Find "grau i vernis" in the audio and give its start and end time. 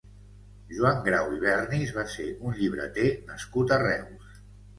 1.07-1.91